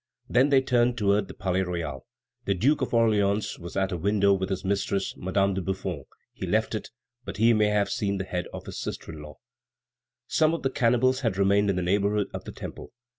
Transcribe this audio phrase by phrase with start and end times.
[0.27, 2.07] Then they turned toward the Palais Royal.
[2.45, 6.05] The Duke of Orleans was at a window with his mistress, Madame de Buffon.
[6.33, 6.89] He left it,
[7.23, 9.35] but he may have seen the head of his sister in law.
[10.25, 12.91] Some of the cannibals had remained in the neighborhood of the Temple.